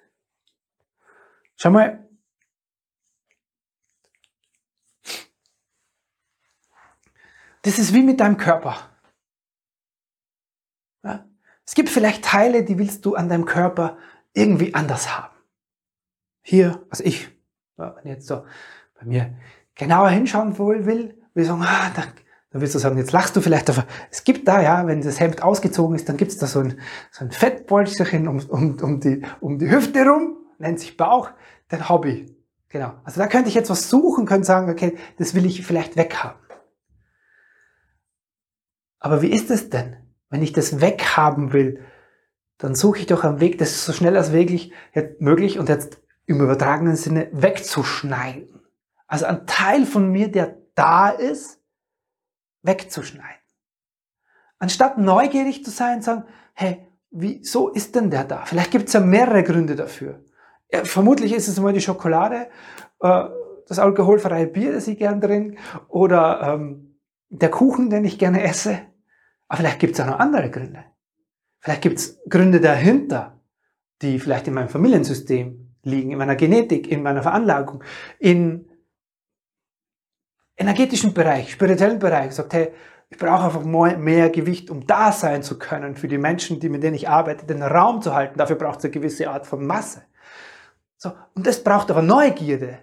Schau 1.57 1.71
mal, 1.71 2.09
das 7.63 7.79
ist 7.79 7.93
wie 7.95 8.03
mit 8.03 8.21
deinem 8.21 8.37
Körper. 8.37 8.97
Ja? 11.03 11.29
Es 11.65 11.75
gibt 11.75 11.89
vielleicht 11.89 12.25
Teile, 12.25 12.65
die 12.65 12.79
willst 12.79 13.05
du 13.05 13.17
an 13.17 13.29
deinem 13.29 13.45
Körper 13.45 13.99
irgendwie 14.35 14.73
anders 14.75 15.17
haben 15.17 15.34
hier, 16.45 16.85
also 16.91 17.03
ich, 17.03 17.29
wenn 17.77 17.93
ich 18.05 18.11
jetzt 18.11 18.29
so 18.29 18.45
bei 19.01 19.07
mir 19.07 19.35
genauer 19.75 20.11
hinschauen 20.11 20.57
will, 20.59 21.17
will 21.33 21.45
sagen, 21.45 21.63
ah, 21.65 21.91
dann, 21.97 22.09
dann 22.51 22.61
willst 22.61 22.75
du 22.75 22.79
sagen, 22.79 22.99
jetzt 22.99 23.13
lachst 23.13 23.35
du 23.35 23.41
vielleicht, 23.41 23.71
aber 23.71 23.87
es 24.11 24.25
gibt 24.25 24.47
da, 24.47 24.63
ja, 24.63 24.87
wenn 24.87 25.01
das 25.01 25.19
Hemd 25.19 25.43
ausgezogen 25.43 25.97
ist, 25.97 26.09
dann 26.09 26.19
gibt 26.19 26.31
es 26.31 26.39
da 26.39 26.47
so 26.47 26.61
ein, 26.61 26.79
so 27.11 27.25
ein 27.25 27.33
Fettbolsterchen 27.33 28.29
um, 28.29 28.39
um, 28.49 28.79
um, 28.81 29.01
die, 29.01 29.23
um 29.41 29.59
die 29.59 29.71
Hüfte 29.71 30.05
rum, 30.05 30.37
nennt 30.59 30.79
sich 30.79 30.99
Bauch, 30.99 31.31
dein 31.69 31.89
Hobby. 31.89 32.37
Genau. 32.69 32.93
Also 33.05 33.21
da 33.21 33.27
könnte 33.27 33.49
ich 33.49 33.55
jetzt 33.55 33.71
was 33.71 33.89
suchen, 33.89 34.27
könnte 34.27 34.47
sagen, 34.47 34.71
okay, 34.71 34.99
das 35.17 35.35
will 35.35 35.47
ich 35.47 35.67
vielleicht 35.67 35.97
weghaben. 35.97 36.39
Aber 38.99 39.23
wie 39.23 39.33
ist 39.33 39.51
es 39.51 39.71
denn, 39.71 39.97
wenn 40.29 40.43
ich 40.43 40.53
das 40.53 40.83
weghaben 40.83 41.55
will? 41.55 41.81
Dann 42.59 42.75
suche 42.75 42.99
ich 42.99 43.07
doch 43.07 43.25
einen 43.25 43.41
Weg, 43.41 43.57
das 43.59 43.71
ist 43.71 43.87
so 43.87 43.93
schnell 43.95 44.17
als 44.17 44.31
möglich, 44.31 44.73
möglich 45.19 45.59
und 45.59 45.69
jetzt 45.69 46.04
im 46.27 46.41
übertragenen 46.41 46.97
Sinne 46.97 47.29
wegzuschneiden. 47.33 48.61
Also 49.07 49.27
ein 49.27 49.47
Teil 49.47 49.87
von 49.87 50.11
mir, 50.11 50.31
der 50.31 50.57
da 50.75 51.11
ist, 51.11 51.61
wegzuschneiden. 52.63 53.43
Anstatt 54.59 54.99
neugierig 54.99 55.65
zu 55.65 55.71
sein, 55.71 56.03
sagen, 56.03 56.25
hey, 56.55 56.87
wieso 57.11 57.69
ist 57.69 57.95
denn 57.95 58.11
der 58.11 58.25
da? 58.25 58.45
Vielleicht 58.47 58.71
gibt 58.71 58.89
es 58.89 58.95
ja 58.95 59.01
mehrere 59.01 59.43
Gründe 59.43 59.77
dafür. 59.77 60.25
Ja, 60.73 60.85
vermutlich 60.85 61.33
ist 61.33 61.49
es 61.49 61.61
mal 61.61 61.73
die 61.73 61.81
Schokolade, 61.81 62.49
äh, 63.01 63.25
das 63.69 63.79
alkoholfreie 63.79 64.47
Bier, 64.47 64.73
das 64.73 64.89
ich 64.89 64.99
gern 64.99 65.21
trinke, 65.21 65.59
oder 65.89 66.55
ähm, 66.55 66.99
der 67.29 67.51
Kuchen, 67.51 67.91
den 67.91 68.05
ich 68.05 68.19
gerne 68.19 68.43
esse. 68.43 68.81
Aber 69.49 69.59
vielleicht 69.59 69.79
gibt 69.79 69.95
es 69.95 70.01
auch 70.01 70.07
noch 70.07 70.19
andere 70.19 70.51
Gründe. 70.51 70.85
Vielleicht 71.61 71.83
gibt 71.83 71.99
es 71.99 72.21
Gründe 72.29 72.61
dahinter, 72.61 73.41
die 74.03 74.19
vielleicht 74.19 74.49
in 74.49 74.55
meinem 74.55 74.69
Familiensystem 74.69 75.64
liegen, 75.85 76.11
in 76.13 76.19
meiner 76.19 76.37
Genetik, 76.37 76.91
in 76.91 77.03
meiner 77.03 77.23
Veranlagung, 77.23 77.83
in 78.19 78.69
energetischen 80.57 81.15
Bereich, 81.15 81.53
spirituellen 81.53 81.99
Bereich, 81.99 82.33
sagt, 82.33 82.55
hey, 82.55 82.73
ich 83.11 83.19
brauche 83.19 83.45
einfach 83.45 83.65
mehr 83.65 84.31
Gewicht, 84.31 84.71
um 84.71 84.87
da 84.87 85.13
sein 85.13 85.43
zu 85.43 85.59
können 85.59 85.95
für 85.95 86.09
die 86.09 86.19
Menschen, 86.19 86.59
die, 86.59 86.69
mit 86.69 86.83
denen 86.83 86.97
ich 86.97 87.09
arbeite, 87.09 87.47
den 87.47 87.63
Raum 87.63 88.03
zu 88.03 88.15
halten. 88.15 88.39
Dafür 88.39 88.57
braucht 88.57 88.79
es 88.79 88.85
eine 88.85 88.93
gewisse 88.93 89.31
Art 89.31 89.47
von 89.47 89.65
Masse. 89.65 90.03
So, 90.97 91.13
und 91.35 91.47
das 91.47 91.63
braucht 91.63 91.91
aber 91.91 92.03
Neugierde. 92.03 92.79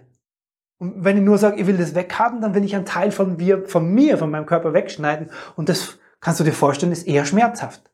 Und 0.78 1.04
wenn 1.04 1.16
ich 1.16 1.22
nur 1.22 1.38
sage, 1.38 1.60
ich 1.60 1.66
will 1.66 1.76
das 1.76 1.94
weghaben, 1.94 2.40
dann 2.40 2.54
will 2.54 2.64
ich 2.64 2.74
einen 2.74 2.86
Teil 2.86 3.10
von 3.10 3.36
mir, 3.36 3.66
von 3.66 3.92
mir, 3.92 4.16
von 4.16 4.30
meinem 4.30 4.46
Körper 4.46 4.72
wegschneiden. 4.72 5.30
Und 5.54 5.68
das 5.68 5.98
kannst 6.20 6.40
du 6.40 6.44
dir 6.44 6.52
vorstellen, 6.52 6.92
ist 6.92 7.06
eher 7.06 7.24
schmerzhaft. 7.24 7.90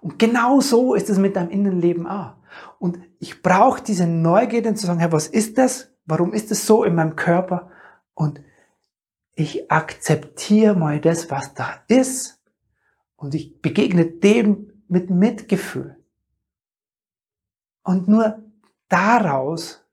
Und 0.00 0.18
genau 0.18 0.60
so 0.60 0.94
ist 0.94 1.08
es 1.08 1.18
mit 1.18 1.36
deinem 1.36 1.50
Innenleben 1.50 2.06
auch. 2.06 2.34
Und 2.78 2.98
ich 3.26 3.42
brauche 3.42 3.82
diese 3.82 4.06
Neugierde 4.06 4.74
zu 4.74 4.86
sagen, 4.86 5.00
hey, 5.00 5.10
was 5.10 5.26
ist 5.26 5.58
das? 5.58 5.90
Warum 6.04 6.32
ist 6.32 6.52
es 6.52 6.64
so 6.64 6.84
in 6.84 6.94
meinem 6.94 7.16
Körper? 7.16 7.72
Und 8.14 8.40
ich 9.34 9.68
akzeptiere 9.68 10.76
mal 10.76 11.00
das, 11.00 11.28
was 11.28 11.52
da 11.52 11.82
ist. 11.88 12.40
Und 13.16 13.34
ich 13.34 13.60
begegne 13.60 14.06
dem 14.06 14.84
mit 14.86 15.10
Mitgefühl. 15.10 15.96
Und 17.82 18.06
nur 18.06 18.44
daraus 18.88 19.84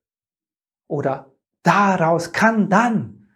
oder 0.88 1.32
daraus 1.64 2.34
kann 2.34 2.70
dann 2.70 3.28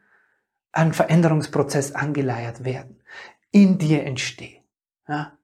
ein 0.72 0.94
Veränderungsprozess 0.94 1.94
angeleiert 1.94 2.64
werden, 2.64 3.02
in 3.50 3.80
dir 3.80 4.04
entstehen. 4.04 4.64
Ja? 5.08 5.37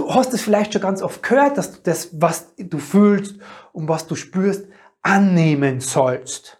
Du 0.00 0.14
hast 0.14 0.32
es 0.32 0.40
vielleicht 0.40 0.72
schon 0.72 0.80
ganz 0.80 1.02
oft 1.02 1.22
gehört, 1.22 1.58
dass 1.58 1.72
du 1.72 1.78
das, 1.82 2.08
was 2.18 2.54
du 2.56 2.78
fühlst 2.78 3.34
und 3.74 3.86
was 3.86 4.06
du 4.06 4.14
spürst, 4.14 4.66
annehmen 5.02 5.80
sollst. 5.80 6.58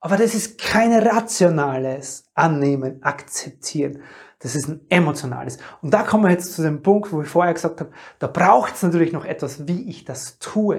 Aber 0.00 0.16
das 0.16 0.34
ist 0.34 0.56
kein 0.56 0.94
rationales 0.94 2.24
Annehmen, 2.32 3.02
Akzeptieren. 3.02 4.02
Das 4.38 4.56
ist 4.56 4.70
ein 4.70 4.86
emotionales. 4.88 5.58
Und 5.82 5.92
da 5.92 6.02
kommen 6.02 6.24
wir 6.24 6.30
jetzt 6.30 6.54
zu 6.54 6.62
dem 6.62 6.82
Punkt, 6.82 7.12
wo 7.12 7.20
ich 7.20 7.28
vorher 7.28 7.52
gesagt 7.52 7.78
habe, 7.78 7.92
da 8.18 8.26
braucht 8.26 8.76
es 8.76 8.82
natürlich 8.82 9.12
noch 9.12 9.26
etwas, 9.26 9.68
wie 9.68 9.90
ich 9.90 10.06
das 10.06 10.38
tue. 10.38 10.78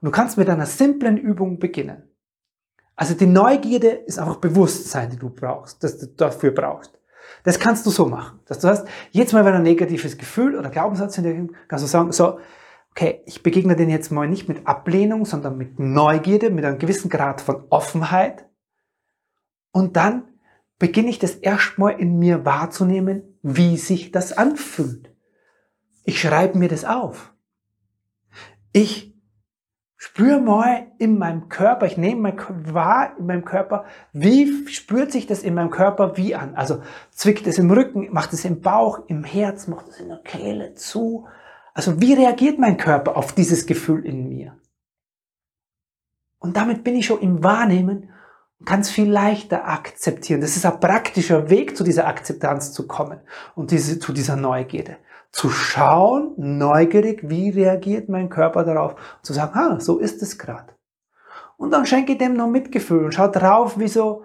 Und 0.00 0.06
du 0.06 0.10
kannst 0.10 0.38
mit 0.38 0.48
einer 0.48 0.64
simplen 0.64 1.18
Übung 1.18 1.58
beginnen. 1.58 2.08
Also 2.96 3.12
die 3.12 3.26
Neugierde 3.26 3.88
ist 3.88 4.18
einfach 4.18 4.36
Bewusstsein, 4.36 5.10
die 5.10 5.18
du 5.18 5.28
brauchst, 5.28 5.84
das 5.84 5.98
du 5.98 6.06
dafür 6.06 6.52
brauchst. 6.52 6.98
Das 7.44 7.60
kannst 7.60 7.86
du 7.86 7.90
so 7.90 8.06
machen, 8.06 8.40
dass 8.46 8.58
du 8.58 8.68
hast, 8.68 8.88
jetzt 9.12 9.32
mal 9.32 9.44
wenn 9.44 9.54
ein 9.54 9.62
negatives 9.62 10.18
Gefühl 10.18 10.56
oder 10.56 10.70
Glaubenssatz 10.70 11.18
in 11.18 11.24
dir 11.24 11.54
kannst 11.68 11.84
du 11.84 11.88
sagen, 11.88 12.10
so, 12.10 12.40
okay, 12.90 13.22
ich 13.26 13.42
begegne 13.42 13.76
den 13.76 13.90
jetzt 13.90 14.10
mal 14.10 14.26
nicht 14.26 14.48
mit 14.48 14.66
Ablehnung, 14.66 15.26
sondern 15.26 15.56
mit 15.58 15.78
Neugierde, 15.78 16.50
mit 16.50 16.64
einem 16.64 16.78
gewissen 16.78 17.10
Grad 17.10 17.42
von 17.42 17.64
Offenheit. 17.68 18.46
Und 19.72 19.96
dann 19.96 20.24
beginne 20.78 21.10
ich 21.10 21.18
das 21.18 21.34
erstmal 21.34 22.00
in 22.00 22.18
mir 22.18 22.44
wahrzunehmen, 22.44 23.38
wie 23.42 23.76
sich 23.76 24.10
das 24.10 24.32
anfühlt. 24.32 25.14
Ich 26.04 26.20
schreibe 26.20 26.58
mir 26.58 26.68
das 26.68 26.84
auf. 26.84 27.34
Ich 28.72 29.13
spüre 30.04 30.38
mal 30.38 30.86
in 30.98 31.16
meinem 31.16 31.48
Körper, 31.48 31.86
ich 31.86 31.96
nehme 31.96 32.20
mal 32.20 32.36
wahr 32.74 33.16
in 33.18 33.24
meinem 33.24 33.44
Körper, 33.44 33.86
wie 34.12 34.68
spürt 34.68 35.10
sich 35.10 35.26
das 35.26 35.42
in 35.42 35.54
meinem 35.54 35.70
Körper 35.70 36.18
wie 36.18 36.34
an? 36.34 36.54
Also 36.56 36.82
zwickt 37.10 37.46
es 37.46 37.58
im 37.58 37.70
Rücken, 37.70 38.12
macht 38.12 38.34
es 38.34 38.44
im 38.44 38.60
Bauch, 38.60 39.00
im 39.06 39.24
Herz, 39.24 39.66
macht 39.66 39.88
es 39.88 40.00
in 40.00 40.08
der 40.08 40.18
Kehle 40.18 40.74
zu. 40.74 41.26
Also 41.72 42.02
wie 42.02 42.12
reagiert 42.12 42.58
mein 42.58 42.76
Körper 42.76 43.16
auf 43.16 43.32
dieses 43.32 43.64
Gefühl 43.64 44.04
in 44.04 44.28
mir? 44.28 44.54
Und 46.38 46.58
damit 46.58 46.84
bin 46.84 46.96
ich 46.96 47.06
schon 47.06 47.20
im 47.20 47.42
Wahrnehmen 47.42 48.10
und 48.60 48.66
kann 48.66 48.80
es 48.80 48.90
viel 48.90 49.10
leichter 49.10 49.66
akzeptieren. 49.66 50.42
Das 50.42 50.54
ist 50.54 50.66
ein 50.66 50.80
praktischer 50.80 51.48
Weg, 51.48 51.78
zu 51.78 51.82
dieser 51.82 52.06
Akzeptanz 52.06 52.74
zu 52.74 52.86
kommen 52.86 53.20
und 53.54 53.70
diese, 53.70 53.98
zu 53.98 54.12
dieser 54.12 54.36
Neugierde. 54.36 54.98
Zu 55.34 55.50
schauen, 55.50 56.32
neugierig, 56.36 57.28
wie 57.28 57.50
reagiert 57.50 58.08
mein 58.08 58.28
Körper 58.28 58.64
darauf, 58.64 58.94
zu 59.22 59.32
sagen, 59.32 59.52
ah, 59.58 59.80
so 59.80 59.98
ist 59.98 60.22
es 60.22 60.38
gerade. 60.38 60.72
Und 61.56 61.72
dann 61.72 61.86
schenke 61.86 62.12
ich 62.12 62.18
dem 62.18 62.34
noch 62.34 62.48
Mitgefühl 62.48 63.04
und 63.04 63.12
schau 63.12 63.28
drauf, 63.28 63.78
wie 63.78 63.88
so, 63.88 64.24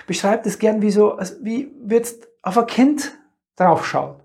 ich 0.00 0.06
beschreibe 0.06 0.44
das 0.44 0.58
gern 0.58 0.82
wie 0.82 0.90
so, 0.90 1.18
wie 1.40 1.74
wird's 1.80 2.18
auf 2.42 2.58
ein 2.58 2.66
Kind 2.66 3.18
draufschauen 3.56 4.20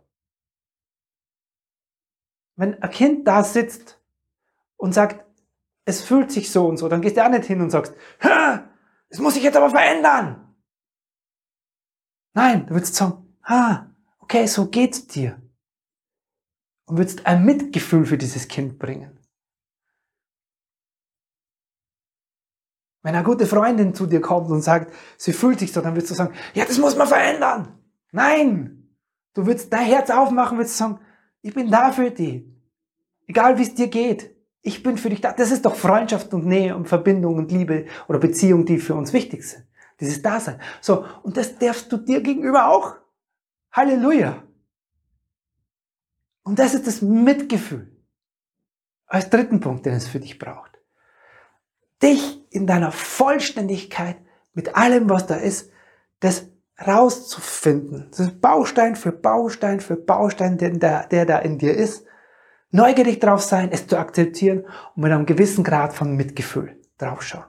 wenn 2.55 2.81
ein 2.81 2.89
Kind 2.89 3.27
da 3.27 3.43
sitzt 3.43 3.99
und 4.77 4.93
sagt, 4.93 5.25
es 5.85 6.01
fühlt 6.01 6.31
sich 6.31 6.51
so 6.51 6.67
und 6.67 6.77
so, 6.77 6.87
dann 6.87 7.01
gehst 7.01 7.17
du 7.17 7.25
auch 7.25 7.29
nicht 7.29 7.45
hin 7.45 7.61
und 7.61 7.71
sagst, 7.71 7.93
es 9.09 9.19
muss 9.19 9.33
sich 9.33 9.43
jetzt 9.43 9.57
aber 9.57 9.69
verändern. 9.69 10.55
Nein, 12.33 12.65
du 12.67 12.73
würdest 12.73 12.95
sagen, 12.95 13.35
ah, 13.43 13.87
okay, 14.19 14.45
so 14.47 14.67
geht's 14.67 15.07
dir. 15.07 15.39
Und 16.85 16.97
würdest 16.97 17.25
ein 17.25 17.45
Mitgefühl 17.45 18.05
für 18.05 18.17
dieses 18.17 18.47
Kind 18.47 18.77
bringen. 18.77 19.17
Wenn 23.03 23.15
eine 23.15 23.23
gute 23.23 23.45
Freundin 23.45 23.93
zu 23.93 24.05
dir 24.05 24.21
kommt 24.21 24.49
und 24.49 24.61
sagt, 24.61 24.93
sie 25.17 25.33
fühlt 25.33 25.59
sich 25.59 25.73
so, 25.73 25.81
dann 25.81 25.93
würdest 25.93 26.11
du 26.11 26.15
sagen, 26.15 26.33
ja, 26.53 26.63
das 26.65 26.77
muss 26.77 26.95
man 26.95 27.07
verändern. 27.07 27.77
Nein, 28.11 28.95
du 29.33 29.45
würdest 29.45 29.71
dein 29.73 29.85
Herz 29.85 30.09
aufmachen, 30.09 30.57
würdest 30.57 30.77
sagen, 30.77 30.99
ich 31.41 31.53
bin 31.53 31.69
da 31.69 31.91
für 31.91 32.09
dich. 32.09 32.45
Egal 33.27 33.57
wie 33.57 33.63
es 33.63 33.75
dir 33.75 33.87
geht. 33.87 34.33
Ich 34.61 34.81
bin 34.81 34.97
für 34.97 35.09
dich 35.09 35.19
da. 35.19 35.33
Das 35.33 35.51
ist 35.51 35.65
doch 35.65 35.75
Freundschaft 35.75 36.33
und 36.33 36.45
Nähe 36.45 36.75
und 36.75 36.87
Verbindung 36.87 37.35
und 37.35 37.51
Liebe 37.51 37.85
oder 38.07 38.19
Beziehung, 38.19 38.65
die 38.65 38.77
für 38.77 38.95
uns 38.95 39.11
wichtig 39.11 39.43
sind. 39.43 39.67
Dieses 39.99 40.21
Dasein. 40.21 40.61
So. 40.79 41.05
Und 41.23 41.35
das 41.35 41.57
darfst 41.57 41.91
du 41.91 41.97
dir 41.97 42.21
gegenüber 42.21 42.69
auch. 42.69 42.95
Halleluja. 43.73 44.43
Und 46.43 46.59
das 46.59 46.73
ist 46.73 46.87
das 46.87 47.01
Mitgefühl. 47.01 47.89
Als 49.07 49.29
dritten 49.29 49.59
Punkt, 49.59 49.85
den 49.85 49.93
es 49.93 50.07
für 50.07 50.19
dich 50.19 50.39
braucht. 50.39 50.79
Dich 52.01 52.45
in 52.51 52.67
deiner 52.67 52.91
Vollständigkeit 52.91 54.17
mit 54.53 54.75
allem, 54.75 55.09
was 55.09 55.25
da 55.25 55.35
ist, 55.35 55.71
das 56.19 56.47
rauszufinden. 56.85 58.07
Das 58.09 58.19
ist 58.19 58.41
Baustein 58.41 58.95
für 58.95 59.11
Baustein 59.11 59.79
für 59.79 59.95
Baustein, 59.95 60.57
der, 60.57 61.07
der 61.07 61.25
da 61.25 61.39
in 61.39 61.57
dir 61.57 61.73
ist. 61.73 62.05
Neugierig 62.71 63.19
drauf 63.19 63.41
sein, 63.41 63.69
es 63.71 63.87
zu 63.87 63.97
akzeptieren 63.97 64.65
und 64.95 65.03
mit 65.03 65.11
einem 65.11 65.25
gewissen 65.25 65.63
Grad 65.63 65.93
von 65.93 66.15
Mitgefühl 66.15 66.81
draufschauen. 66.97 67.45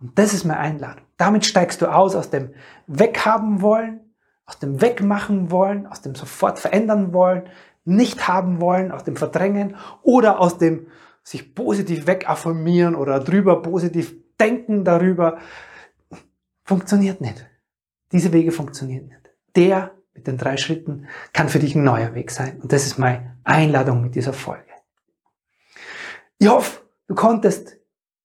Und 0.00 0.18
das 0.18 0.32
ist 0.32 0.44
meine 0.44 0.60
Einladung. 0.60 1.04
Damit 1.16 1.44
steigst 1.44 1.82
du 1.82 1.92
aus 1.92 2.14
aus 2.14 2.30
dem 2.30 2.54
Weghaben 2.86 3.60
wollen, 3.60 4.00
aus 4.46 4.58
dem 4.58 4.80
Wegmachen 4.80 5.50
wollen, 5.50 5.86
aus 5.86 6.00
dem 6.00 6.14
sofort 6.14 6.58
verändern 6.58 7.12
wollen, 7.12 7.48
nicht 7.88 8.28
haben 8.28 8.60
wollen, 8.60 8.92
aus 8.92 9.04
dem 9.04 9.16
Verdrängen 9.16 9.76
oder 10.02 10.40
aus 10.40 10.58
dem 10.58 10.88
sich 11.22 11.54
positiv 11.54 12.06
wegaffirmieren 12.06 12.94
oder 12.94 13.20
drüber 13.20 13.62
positiv 13.62 14.14
denken 14.38 14.84
darüber. 14.84 15.38
Funktioniert 16.64 17.20
nicht. 17.20 17.46
Diese 18.12 18.32
Wege 18.32 18.52
funktionieren 18.52 19.08
nicht. 19.08 19.30
Der 19.56 19.92
mit 20.14 20.26
den 20.26 20.36
drei 20.36 20.56
Schritten 20.56 21.06
kann 21.32 21.48
für 21.48 21.58
dich 21.58 21.74
ein 21.74 21.84
neuer 21.84 22.14
Weg 22.14 22.30
sein. 22.30 22.60
Und 22.60 22.72
das 22.72 22.86
ist 22.86 22.98
meine 22.98 23.36
Einladung 23.44 24.02
mit 24.02 24.14
dieser 24.14 24.32
Folge. 24.32 24.64
Ich 26.38 26.48
hoffe, 26.48 26.82
du 27.06 27.14
konntest 27.14 27.78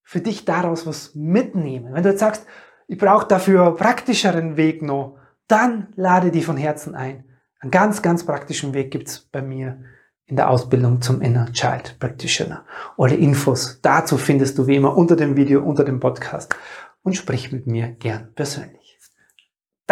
für 0.03 0.21
dich 0.21 0.45
daraus 0.45 0.85
was 0.85 1.15
mitnehmen. 1.15 1.93
Wenn 1.93 2.03
du 2.03 2.09
jetzt 2.09 2.19
sagst, 2.19 2.45
ich 2.87 2.97
brauche 2.97 3.27
dafür 3.27 3.75
praktischeren 3.75 4.57
Weg 4.57 4.81
noch, 4.81 5.17
dann 5.47 5.87
lade 5.95 6.31
dich 6.31 6.45
von 6.45 6.57
Herzen 6.57 6.95
ein. 6.95 7.25
Einen 7.63 7.71
ganz, 7.71 8.03
ganz 8.03 8.23
praktischen 8.23 8.75
Weg 8.75 8.91
gibt's 8.91 9.19
bei 9.31 9.41
mir 9.41 9.83
in 10.27 10.35
der 10.35 10.51
Ausbildung 10.51 11.01
zum 11.01 11.21
Inner 11.21 11.51
Child 11.51 11.97
Practitioner. 11.99 12.65
Alle 12.97 13.15
Infos 13.15 13.79
dazu 13.81 14.17
findest 14.17 14.57
du 14.59 14.67
wie 14.67 14.75
immer 14.75 14.95
unter 14.95 15.15
dem 15.15 15.35
Video, 15.35 15.63
unter 15.63 15.83
dem 15.83 15.99
Podcast 15.99 16.55
und 17.01 17.15
sprich 17.15 17.51
mit 17.51 17.65
mir 17.65 17.87
gern 17.87 18.29
persönlich 18.35 18.83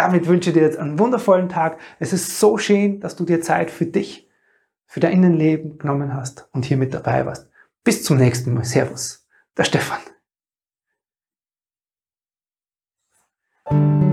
damit 0.02 0.26
wünsche 0.26 0.50
ich 0.50 0.54
dir 0.54 0.62
jetzt 0.62 0.78
einen 0.78 0.98
wundervollen 0.98 1.48
Tag. 1.48 1.78
Es 1.98 2.12
ist 2.12 2.40
so 2.40 2.58
schön, 2.58 3.00
dass 3.00 3.16
du 3.16 3.24
dir 3.24 3.40
Zeit 3.40 3.70
für 3.70 3.86
dich, 3.86 4.28
für 4.86 5.00
dein 5.00 5.12
Innenleben 5.12 5.78
genommen 5.78 6.14
hast 6.14 6.48
und 6.52 6.64
hier 6.64 6.76
mit 6.76 6.94
dabei 6.94 7.26
warst. 7.26 7.48
Bis 7.84 8.04
zum 8.04 8.16
nächsten 8.16 8.54
Mal. 8.54 8.64
Servus. 8.64 9.26
Der 9.56 9.64
Stefan. 9.64 10.00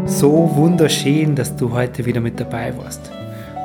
So 0.05 0.55
wunderschön, 0.55 1.35
dass 1.35 1.55
du 1.55 1.71
heute 1.71 2.05
wieder 2.05 2.19
mit 2.19 2.39
dabei 2.39 2.75
warst. 2.77 3.11